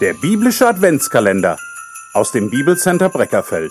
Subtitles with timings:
[0.00, 1.58] Der biblische Adventskalender
[2.14, 3.70] aus dem Bibelcenter Breckerfeld.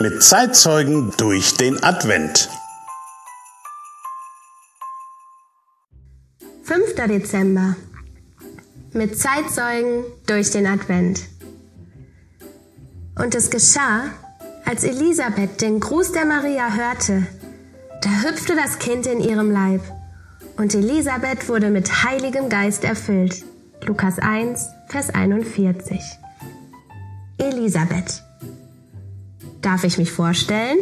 [0.00, 2.48] Mit Zeitzeugen durch den Advent.
[6.64, 6.94] 5.
[6.96, 7.76] Dezember.
[8.92, 11.22] Mit Zeitzeugen durch den Advent.
[13.16, 14.06] Und es geschah,
[14.64, 17.24] als Elisabeth den Gruß der Maria hörte,
[18.02, 19.82] da hüpfte das Kind in ihrem Leib.
[20.56, 23.44] Und Elisabeth wurde mit Heiligem Geist erfüllt.
[23.86, 26.00] Lukas 1, Vers 41.
[27.38, 28.22] Elisabeth.
[29.62, 30.78] Darf ich mich vorstellen?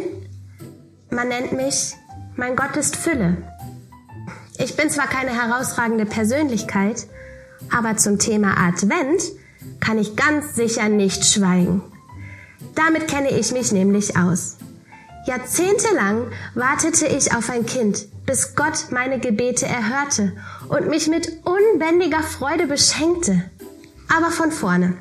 [1.09, 1.95] Man nennt mich
[2.35, 3.37] Mein Gott ist Fülle.
[4.57, 7.07] Ich bin zwar keine herausragende Persönlichkeit,
[7.71, 9.23] aber zum Thema Advent
[9.79, 11.81] kann ich ganz sicher nicht schweigen.
[12.75, 14.57] Damit kenne ich mich nämlich aus.
[15.29, 20.33] Jahrzehntelang wartete ich auf ein Kind, bis Gott meine Gebete erhörte
[20.69, 23.43] und mich mit unbändiger Freude beschenkte.
[24.07, 24.95] Aber von vorne.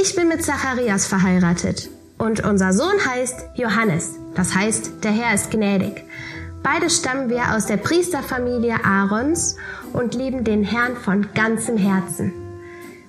[0.00, 5.50] Ich bin mit Zacharias verheiratet und unser Sohn heißt Johannes, das heißt, der Herr ist
[5.50, 6.02] gnädig.
[6.62, 9.56] Beide stammen wir aus der Priesterfamilie Aarons
[9.92, 12.32] und lieben den Herrn von ganzem Herzen.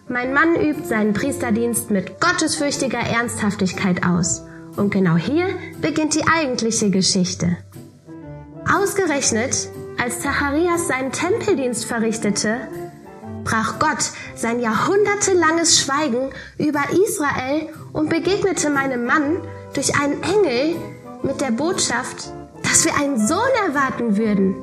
[0.10, 4.44] Mein Mann übt seinen Priesterdienst mit gottesfürchtiger Ernsthaftigkeit aus.
[4.76, 5.48] Und genau hier
[5.82, 7.58] beginnt die eigentliche Geschichte.
[8.72, 12.68] Ausgerechnet, als Zacharias seinen Tempeldienst verrichtete,
[13.44, 19.42] brach Gott sein jahrhundertelanges Schweigen über Israel und begegnete meinem Mann
[19.74, 20.76] durch einen Engel
[21.24, 22.32] mit der Botschaft,
[22.64, 24.56] dass wir einen Sohn erwarten würden.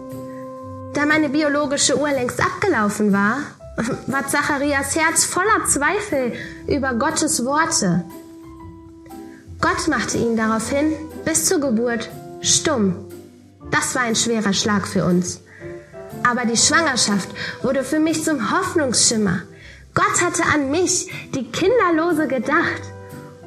[0.95, 3.39] Da meine biologische Uhr längst abgelaufen war,
[4.07, 6.33] war Zacharias Herz voller Zweifel
[6.67, 8.05] über Gottes Worte.
[9.61, 10.93] Gott machte ihn daraufhin
[11.25, 12.09] bis zur Geburt
[12.41, 12.95] stumm.
[13.71, 15.41] Das war ein schwerer Schlag für uns.
[16.23, 17.29] Aber die Schwangerschaft
[17.63, 19.43] wurde für mich zum Hoffnungsschimmer.
[19.95, 22.83] Gott hatte an mich, die Kinderlose, gedacht.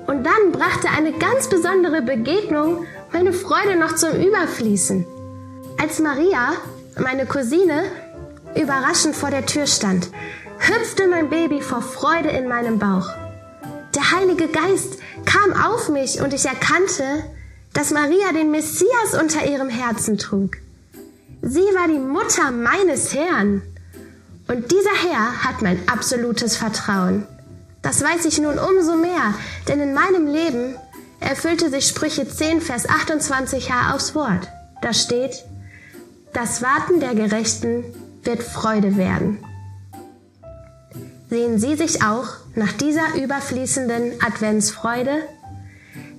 [0.07, 5.05] Und dann brachte eine ganz besondere Begegnung meine Freude noch zum Überfließen.
[5.79, 6.53] Als Maria,
[6.97, 7.83] meine Cousine,
[8.55, 10.09] überraschend vor der Tür stand,
[10.57, 13.07] hüpfte mein Baby vor Freude in meinem Bauch.
[13.95, 17.23] Der Heilige Geist kam auf mich und ich erkannte,
[17.73, 20.57] dass Maria den Messias unter ihrem Herzen trug.
[21.41, 23.61] Sie war die Mutter meines Herrn.
[24.47, 27.27] Und dieser Herr hat mein absolutes Vertrauen.
[27.81, 29.33] Das weiß ich nun umso mehr,
[29.67, 30.75] denn in meinem Leben
[31.19, 34.47] erfüllte sich Sprüche 10, Vers 28h aufs Wort.
[34.81, 35.43] Da steht,
[36.33, 37.83] das Warten der Gerechten
[38.23, 39.43] wird Freude werden.
[41.33, 45.23] Sehen Sie sich auch nach dieser überfließenden Adventsfreude?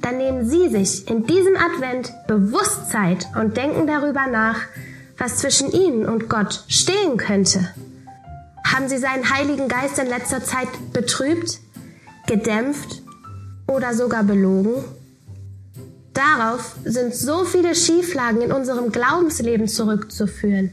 [0.03, 4.59] Dann nehmen Sie sich in diesem Advent Bewusstsein und denken darüber nach,
[5.17, 7.61] was zwischen Ihnen und Gott stehen könnte.
[8.67, 11.61] Haben Sie seinen Heiligen Geist in letzter Zeit betrübt,
[12.27, 13.01] gedämpft
[13.69, 14.83] oder sogar belogen?
[16.13, 20.73] Darauf sind so viele Schieflagen in unserem Glaubensleben zurückzuführen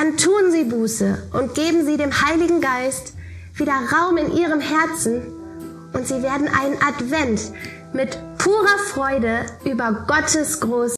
[0.00, 3.12] dann tun Sie Buße und geben Sie dem Heiligen Geist
[3.54, 5.20] wieder Raum in Ihrem Herzen.
[5.92, 7.52] Und Sie werden einen Advent
[7.92, 10.88] mit purer Freude über Gottes groß